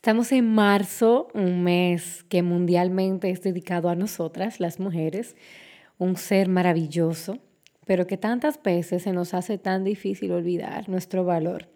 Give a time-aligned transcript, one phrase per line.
[0.00, 5.36] Estamos en marzo, un mes que mundialmente es dedicado a nosotras, las mujeres,
[5.98, 7.36] un ser maravilloso,
[7.84, 11.68] pero que tantas veces se nos hace tan difícil olvidar nuestro valor.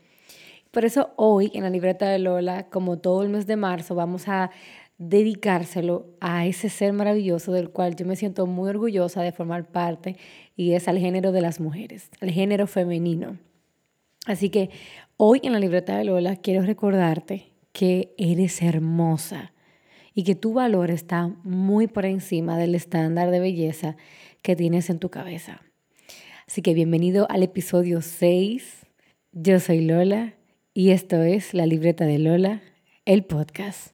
[0.70, 4.26] Por eso hoy en la libreta de Lola, como todo el mes de marzo, vamos
[4.26, 4.50] a
[4.96, 10.16] dedicárselo a ese ser maravilloso del cual yo me siento muy orgullosa de formar parte
[10.56, 13.36] y es al género de las mujeres, al género femenino.
[14.24, 14.70] Así que
[15.18, 19.52] hoy en la libreta de Lola quiero recordarte que eres hermosa
[20.14, 23.96] y que tu valor está muy por encima del estándar de belleza
[24.42, 25.60] que tienes en tu cabeza.
[26.46, 28.86] Así que bienvenido al episodio 6.
[29.32, 30.34] Yo soy Lola
[30.72, 32.62] y esto es La Libreta de Lola,
[33.06, 33.88] el podcast.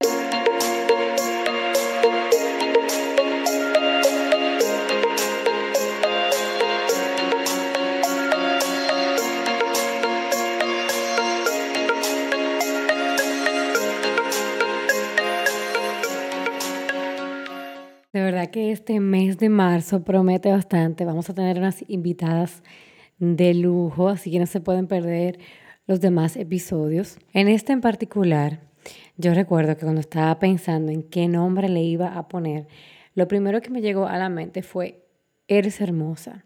[18.71, 21.05] Este mes de marzo promete bastante.
[21.05, 22.63] Vamos a tener unas invitadas
[23.19, 25.39] de lujo, así que no se pueden perder
[25.87, 27.19] los demás episodios.
[27.33, 28.61] En este en particular,
[29.17, 32.69] yo recuerdo que cuando estaba pensando en qué nombre le iba a poner,
[33.15, 35.05] lo primero que me llegó a la mente fue,
[35.49, 36.45] eres hermosa.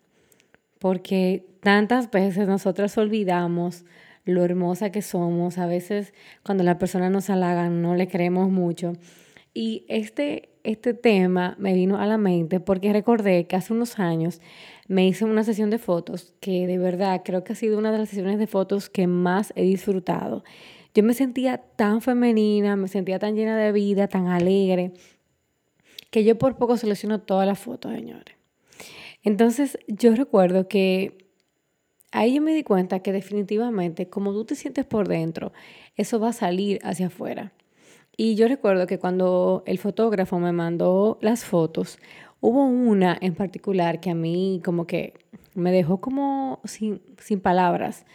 [0.79, 3.85] Porque tantas veces nosotras olvidamos
[4.25, 5.59] lo hermosa que somos.
[5.59, 8.95] A veces cuando la persona nos halaga no le creemos mucho.
[9.53, 14.41] Y este este tema me vino a la mente porque recordé que hace unos años
[14.89, 17.99] me hice una sesión de fotos que de verdad creo que ha sido una de
[17.99, 20.43] las sesiones de fotos que más he disfrutado.
[20.95, 24.93] Yo me sentía tan femenina, me sentía tan llena de vida, tan alegre,
[26.11, 28.37] que yo por poco selecciono todas las fotos, señores.
[29.23, 31.27] Entonces yo recuerdo que
[32.11, 35.53] ahí yo me di cuenta que definitivamente como tú te sientes por dentro,
[35.97, 37.53] eso va a salir hacia afuera.
[38.17, 41.99] Y yo recuerdo que cuando el fotógrafo me mandó las fotos,
[42.41, 45.15] hubo una en particular que a mí como que
[45.55, 48.07] me dejó como sin, sin palabras,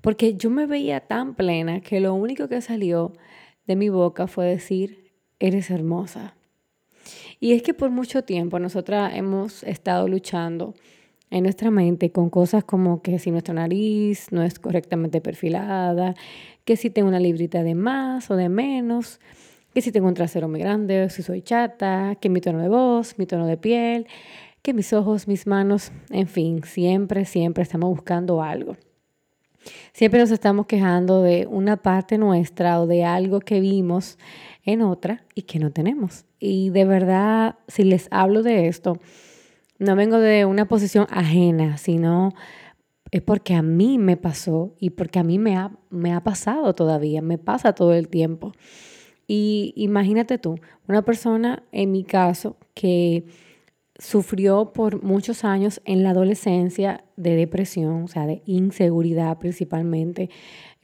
[0.00, 3.12] porque yo me veía tan plena que lo único que salió
[3.66, 6.34] de mi boca fue decir, eres hermosa.
[7.40, 10.74] Y es que por mucho tiempo nosotras hemos estado luchando
[11.30, 16.14] en nuestra mente con cosas como que si nuestra nariz no es correctamente perfilada,
[16.64, 19.20] que si tengo una librita de más o de menos,
[19.74, 23.18] que si tengo un trasero muy grande, si soy chata, que mi tono de voz,
[23.18, 24.06] mi tono de piel,
[24.62, 28.76] que mis ojos, mis manos, en fin, siempre, siempre estamos buscando algo.
[29.92, 34.18] Siempre nos estamos quejando de una parte nuestra o de algo que vimos
[34.64, 36.24] en otra y que no tenemos.
[36.38, 38.98] Y de verdad, si les hablo de esto,
[39.78, 42.34] no vengo de una posición ajena, sino
[43.10, 46.74] es porque a mí me pasó y porque a mí me ha, me ha pasado
[46.74, 48.52] todavía, me pasa todo el tiempo.
[49.26, 50.58] Y imagínate tú,
[50.88, 53.26] una persona, en mi caso, que
[53.98, 60.30] sufrió por muchos años en la adolescencia de depresión, o sea, de inseguridad principalmente,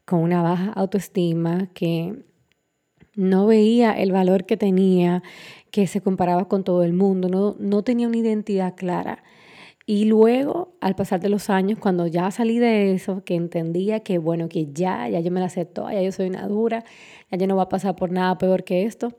[0.04, 2.24] con una baja autoestima, que
[3.14, 5.22] no veía el valor que tenía,
[5.74, 9.24] que se comparaba con todo el mundo, no, no tenía una identidad clara.
[9.86, 14.18] Y luego, al pasar de los años, cuando ya salí de eso, que entendía que,
[14.18, 16.84] bueno, que ya, ya yo me la acepto, ya yo soy una dura,
[17.28, 19.14] ya yo no voy a pasar por nada peor que esto,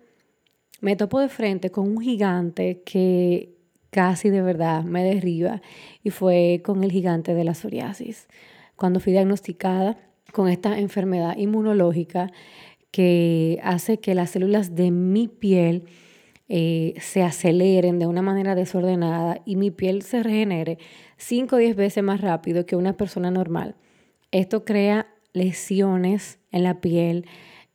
[0.79, 3.53] me topo de frente con un gigante que
[3.89, 5.61] casi de verdad me derriba
[6.03, 8.29] y fue con el gigante de la psoriasis.
[8.77, 9.97] Cuando fui diagnosticada
[10.31, 12.31] con esta enfermedad inmunológica
[12.91, 15.83] que hace que las células de mi piel
[16.47, 20.77] eh, se aceleren de una manera desordenada y mi piel se regenere
[21.17, 23.75] 5 o 10 veces más rápido que una persona normal.
[24.31, 27.25] Esto crea lesiones en la piel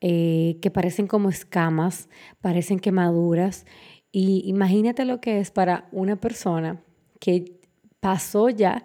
[0.01, 2.09] eh, que parecen como escamas,
[2.41, 3.67] parecen quemaduras.
[4.13, 6.83] Y imagínate lo que es para una persona
[7.19, 7.61] que
[8.01, 8.85] pasó ya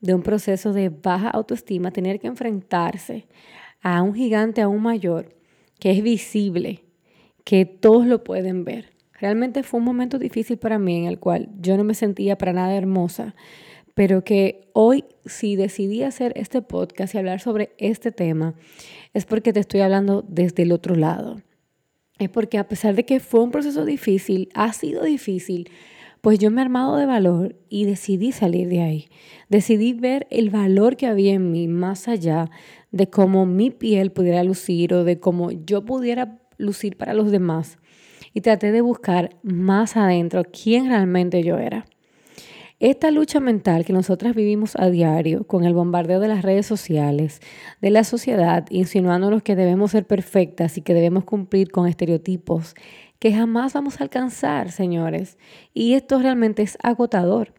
[0.00, 3.26] de un proceso de baja autoestima, tener que enfrentarse
[3.82, 5.36] a un gigante aún mayor
[5.78, 6.84] que es visible,
[7.44, 8.95] que todos lo pueden ver.
[9.18, 12.52] Realmente fue un momento difícil para mí en el cual yo no me sentía para
[12.52, 13.34] nada hermosa,
[13.94, 18.54] pero que hoy si decidí hacer este podcast y hablar sobre este tema
[19.14, 21.40] es porque te estoy hablando desde el otro lado.
[22.18, 25.70] Es porque a pesar de que fue un proceso difícil, ha sido difícil,
[26.20, 29.08] pues yo me he armado de valor y decidí salir de ahí.
[29.48, 32.50] Decidí ver el valor que había en mí más allá
[32.90, 37.78] de cómo mi piel pudiera lucir o de cómo yo pudiera lucir para los demás
[38.36, 41.86] y traté de buscar más adentro quién realmente yo era.
[42.78, 47.40] esta lucha mental que nosotras vivimos a diario con el bombardeo de las redes sociales,
[47.80, 52.74] de la sociedad, insinuándonos que debemos ser perfectas y que debemos cumplir con estereotipos
[53.18, 55.38] que jamás vamos a alcanzar, señores.
[55.72, 57.54] Y esto realmente es agotador,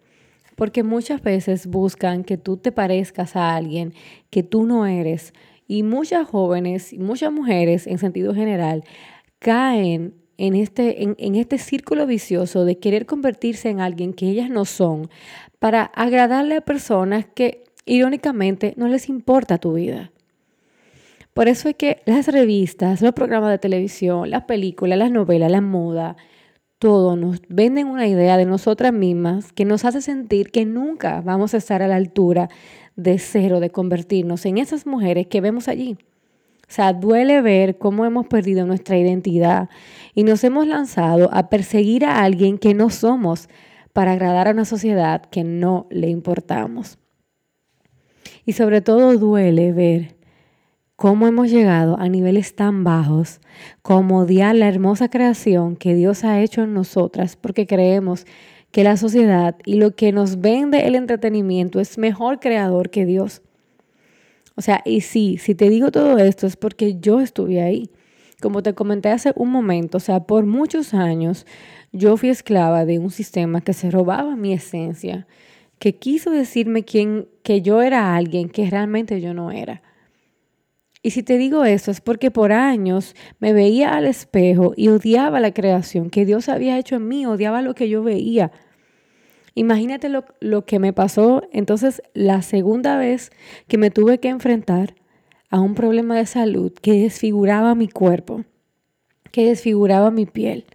[0.55, 3.95] porque muchas veces buscan que tú te parezcas a alguien
[4.29, 5.33] que tú no eres.
[5.67, 8.83] Y muchas jóvenes muchas mujeres, en sentido general,
[9.39, 14.65] caen en este, en, este círculo vicioso de querer convertirse en alguien que ellas no
[14.65, 15.09] son
[15.59, 20.11] para agradarle a personas que irónicamente no les importa tu vida.
[21.33, 25.61] Por eso es que las revistas, los programas de televisión, las películas, las novelas, la
[25.61, 26.17] moda,
[26.79, 31.53] todo nos venden una idea de nosotras mismas que nos hace sentir que nunca vamos
[31.53, 32.49] a estar a la altura
[32.95, 35.97] de cero, de convertirnos en esas mujeres que vemos allí.
[36.69, 39.69] O sea, duele ver cómo hemos perdido nuestra identidad
[40.13, 43.47] y nos hemos lanzado a perseguir a alguien que no somos
[43.93, 46.99] para agradar a una sociedad que no le importamos.
[48.45, 50.17] Y sobre todo duele ver
[50.97, 53.39] cómo hemos llegado a niveles tan bajos
[53.81, 58.25] como odiar la hermosa creación que Dios ha hecho en nosotras porque creemos
[58.71, 63.41] que la sociedad y lo que nos vende el entretenimiento es mejor creador que Dios.
[64.57, 67.91] O sea, y sí, si te digo todo esto es porque yo estuve ahí.
[68.41, 71.45] Como te comenté hace un momento, o sea, por muchos años
[71.91, 75.27] yo fui esclava de un sistema que se robaba mi esencia,
[75.77, 79.83] que quiso decirme quién, que yo era alguien que realmente yo no era.
[81.03, 85.39] Y si te digo eso es porque por años me veía al espejo y odiaba
[85.39, 88.51] la creación que Dios había hecho en mí, odiaba lo que yo veía.
[89.57, 93.31] Imagínate lo, que me pasó entonces la segunda vez
[93.67, 94.93] que me tuve que enfrentar
[95.49, 98.45] a un problema de salud que desfiguraba mi cuerpo,
[99.31, 100.65] que desfiguraba mi piel.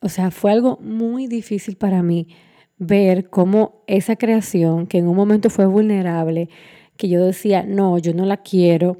[0.00, 2.28] O sea, fue algo muy difícil para mí
[2.78, 6.48] ver cómo esa creación, que en un momento fue vulnerable,
[6.96, 8.96] que yo decía, no, yo no la quiero,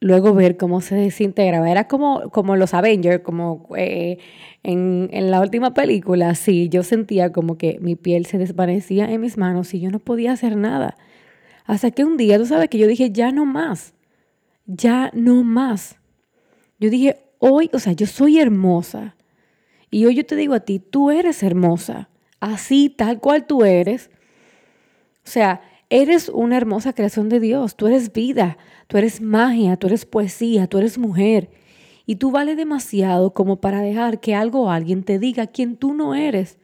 [0.00, 1.70] luego ver cómo se desintegraba.
[1.70, 4.18] Era como, como los Avengers, como eh,
[4.62, 9.20] en, en, la última película, sí, yo sentía como que mi piel se desvanecía en
[9.20, 10.96] mis manos y yo no podía hacer nada.
[11.64, 13.94] Hasta que un día, tú sabes que yo dije, ya no más,
[14.66, 15.96] ya no más.
[16.78, 19.16] Yo dije, hoy, o sea, yo soy hermosa.
[19.90, 22.10] Y hoy yo te digo a ti, tú eres hermosa,
[22.40, 24.10] así, tal cual tú eres.
[25.24, 28.58] O sea, Eres una hermosa creación de Dios, tú eres vida,
[28.88, 31.50] tú eres magia, tú eres poesía, tú eres mujer.
[32.04, 35.94] Y tú vales demasiado como para dejar que algo o alguien te diga quién tú
[35.94, 36.58] no eres.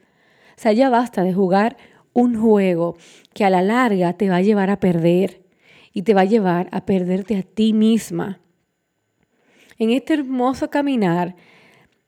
[0.57, 1.75] O sea, ya basta de jugar
[2.13, 2.97] un juego
[3.33, 5.41] que a la larga te va a llevar a perder
[5.91, 8.39] y te va a llevar a perderte a ti misma.
[9.77, 11.35] En este hermoso caminar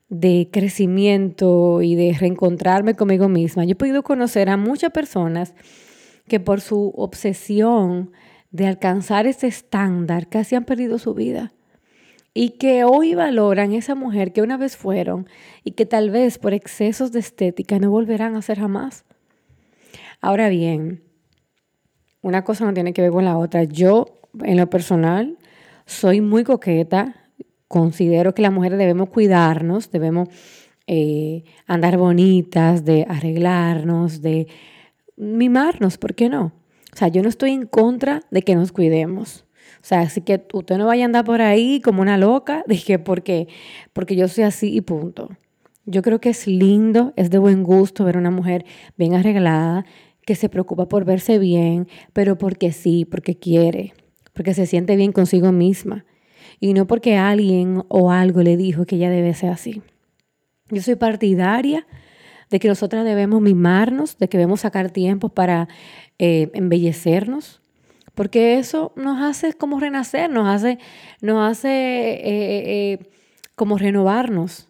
[0.08, 5.54] de crecimiento y de reencontrarme conmigo misma, yo he podido conocer a muchas personas
[6.27, 8.12] que por su obsesión
[8.51, 11.53] de alcanzar ese estándar casi han perdido su vida
[12.39, 15.27] y que hoy valoran esa mujer que una vez fueron
[15.63, 19.06] y que tal vez por excesos de estética no volverán a ser jamás.
[20.21, 21.01] Ahora bien,
[22.21, 23.63] una cosa no tiene que ver con la otra.
[23.63, 25.39] Yo, en lo personal,
[25.88, 27.15] soy muy coqueta.
[27.68, 30.29] Considero que las mujeres debemos cuidarnos, debemos
[30.85, 34.47] eh, andar bonitas, de arreglarnos, de
[35.18, 36.54] mimarnos, ¿por qué no?
[36.94, 39.46] O sea, yo no estoy en contra de que nos cuidemos.
[39.81, 43.00] O sea, así que usted no vaya a andar por ahí como una loca, dije,
[43.00, 43.48] ¿por qué?
[43.94, 45.30] Porque yo soy así y punto.
[45.86, 48.65] Yo creo que es lindo, es de buen gusto ver a una mujer
[48.98, 49.86] bien arreglada,
[50.25, 53.94] que se preocupa por verse bien, pero porque sí, porque quiere,
[54.34, 56.06] porque se siente bien consigo misma
[56.60, 59.82] y no porque alguien o algo le dijo que ella debe ser así.
[60.70, 61.88] Yo soy partidaria
[62.50, 65.68] de que nosotras debemos mimarnos, de que debemos sacar tiempo para
[66.20, 67.62] eh, embellecernos,
[68.16, 70.80] porque eso nos hace como renacer, nos hace,
[71.22, 73.00] nos hace eh, eh,
[73.56, 74.68] como renovarnos.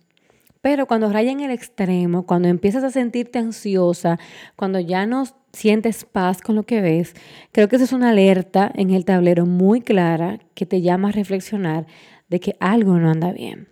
[0.62, 4.20] Pero cuando raya en el extremo, cuando empiezas a sentirte ansiosa,
[4.58, 7.14] cuando ya no sientes paz con lo que ves,
[7.54, 11.14] creo que esa es una alerta en el tablero muy clara que te llama a
[11.14, 11.88] reflexionar
[12.28, 13.70] de que algo no anda bien.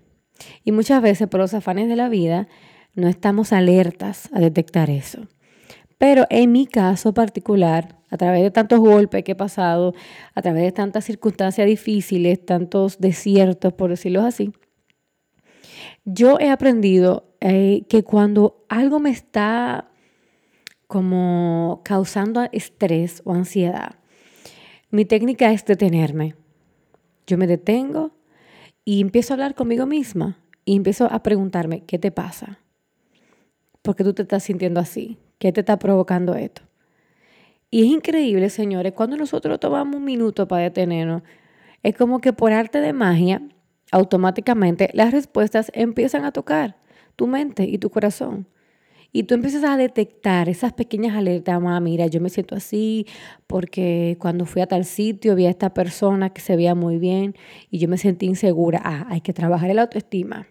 [0.63, 2.47] Y muchas veces por los afanes de la vida
[2.95, 5.27] no estamos alertas a detectar eso.
[5.97, 9.93] Pero en mi caso particular, a través de tantos golpes que he pasado,
[10.33, 14.51] a través de tantas circunstancias difíciles, tantos desiertos, por decirlo así,
[16.03, 19.89] yo he aprendido eh, que cuando algo me está
[20.87, 23.95] como causando estrés o ansiedad,
[24.91, 26.35] mi técnica es detenerme.
[27.25, 28.11] Yo me detengo
[28.83, 32.59] y empiezo a hablar conmigo misma y empiezo a preguntarme, ¿qué te pasa?
[33.85, 35.19] ¿Por qué tú te estás sintiendo así?
[35.37, 36.63] ¿Qué te está provocando esto?
[37.69, 41.21] Y es increíble, señores, cuando nosotros tomamos un minuto para detenernos,
[41.83, 43.43] es como que por arte de magia,
[43.91, 46.77] automáticamente las respuestas empiezan a tocar
[47.15, 48.47] tu mente y tu corazón.
[49.11, 53.05] Y tú empiezas a detectar esas pequeñas alertas, ah, mira, yo me siento así
[53.45, 57.35] porque cuando fui a tal sitio vi a esta persona que se veía muy bien
[57.69, 58.81] y yo me sentí insegura.
[58.83, 60.47] Ah, hay que trabajar el autoestima.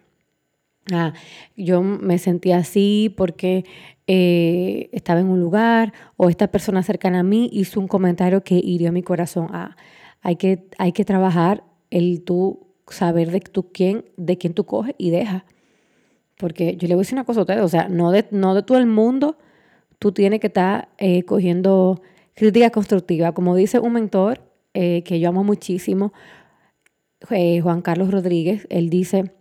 [0.91, 1.13] Ah,
[1.55, 3.65] yo me sentí así porque
[4.05, 8.55] eh, estaba en un lugar o esta persona cercana a mí hizo un comentario que
[8.55, 9.47] hirió mi corazón.
[9.51, 9.75] Ah,
[10.21, 14.93] hay que, hay que trabajar el tú saber de, tú quién, de quién tú coges
[14.97, 15.43] y dejas.
[16.37, 18.53] Porque yo le voy a decir una cosa a ustedes, o sea, no de, no
[18.53, 19.37] de todo el mundo
[19.97, 22.01] tú tienes que estar eh, cogiendo
[22.35, 23.31] crítica constructiva.
[23.31, 24.41] Como dice un mentor
[24.73, 26.13] eh, que yo amo muchísimo,
[27.27, 29.31] Juan Carlos Rodríguez, él dice,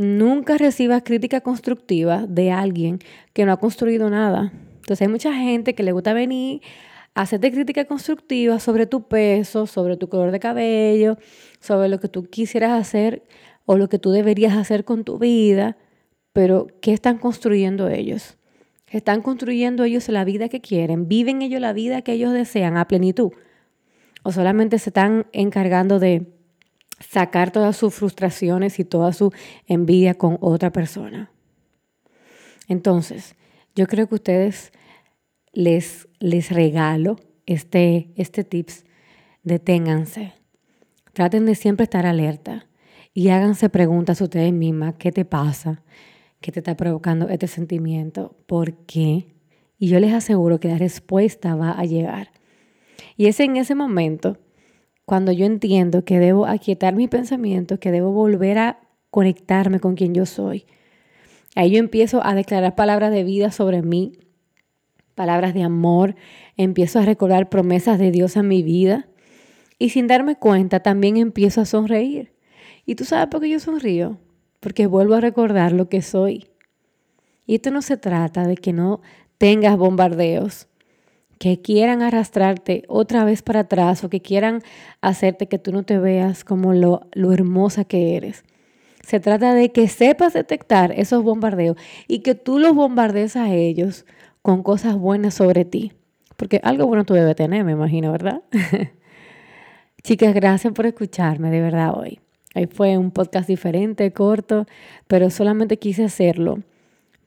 [0.00, 2.98] nunca recibas crítica constructiva de alguien
[3.32, 4.52] que no ha construido nada.
[4.76, 6.62] Entonces hay mucha gente que le gusta venir
[7.14, 11.18] a hacerte crítica constructiva sobre tu peso, sobre tu color de cabello,
[11.60, 13.22] sobre lo que tú quisieras hacer
[13.66, 15.76] o lo que tú deberías hacer con tu vida
[16.32, 18.36] pero ¿qué están construyendo ellos?
[18.88, 21.08] ¿Están construyendo ellos la vida que quieren?
[21.08, 23.32] ¿Viven ellos la vida que ellos desean a plenitud?
[24.22, 26.26] ¿O solamente se están encargando de
[27.00, 29.32] sacar todas sus frustraciones y toda su
[29.66, 31.30] envidia con otra persona?
[32.68, 33.34] Entonces,
[33.74, 34.72] yo creo que ustedes
[35.52, 37.16] les, les regalo
[37.46, 38.84] este, este tips.
[39.42, 40.34] Deténganse.
[41.12, 42.66] Traten de siempre estar alerta
[43.12, 44.94] y háganse preguntas ustedes mismas.
[44.98, 45.82] ¿Qué te pasa?
[46.40, 48.36] que te está provocando este sentimiento.
[48.46, 49.34] ¿Por qué?
[49.78, 52.32] Y yo les aseguro que la respuesta va a llegar.
[53.16, 54.38] Y es en ese momento
[55.10, 58.78] cuando yo entiendo que debo aquietar mis pensamientos, que debo volver a
[59.10, 60.66] conectarme con quien yo soy.
[61.56, 64.12] Ahí yo empiezo a declarar palabras de vida sobre mí,
[65.16, 66.14] palabras de amor,
[66.56, 69.08] empiezo a recordar promesas de Dios en mi vida
[69.80, 72.32] y sin darme cuenta también empiezo a sonreír.
[72.86, 74.20] ¿Y tú sabes por qué yo sonrío?
[74.60, 76.46] porque vuelvo a recordar lo que soy.
[77.46, 79.00] Y esto no se trata de que no
[79.38, 80.68] tengas bombardeos
[81.40, 84.60] que quieran arrastrarte otra vez para atrás o que quieran
[85.00, 88.44] hacerte que tú no te veas como lo, lo hermosa que eres.
[89.02, 94.04] Se trata de que sepas detectar esos bombardeos y que tú los bombardees a ellos
[94.42, 95.94] con cosas buenas sobre ti.
[96.36, 98.42] Porque algo bueno tú debes tener, me imagino, ¿verdad?
[100.02, 102.20] Chicas, gracias por escucharme de verdad hoy.
[102.54, 104.66] Ahí fue un podcast diferente, corto,
[105.06, 106.58] pero solamente quise hacerlo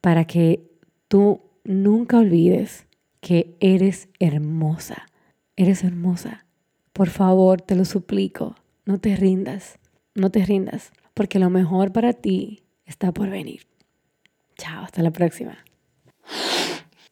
[0.01, 0.69] para que
[1.07, 2.85] tú nunca olvides
[3.23, 5.07] que eres hermosa.
[5.55, 6.45] Eres hermosa.
[6.91, 9.79] Por favor, te lo suplico, no te rindas,
[10.13, 13.65] no te rindas, porque lo mejor para ti está por venir.
[14.57, 15.57] Chao, hasta la próxima.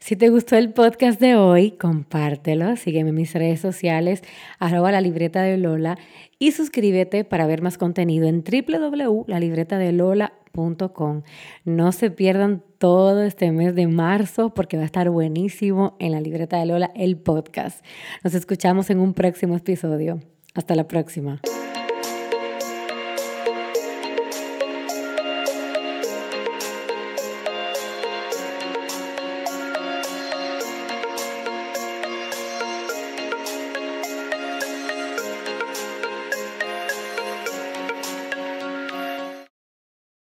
[0.02, 4.24] Si te gustó el podcast de hoy, compártelo, sígueme en mis redes sociales,
[4.58, 6.00] arroba la libreta de Lola
[6.40, 11.22] y suscríbete para ver más contenido en www.lalibretadelola.com.
[11.66, 16.22] No se pierdan todo este mes de marzo porque va a estar buenísimo en la
[16.22, 17.86] libreta de Lola el podcast.
[18.24, 20.20] Nos escuchamos en un próximo episodio.
[20.56, 21.42] Hasta la próxima.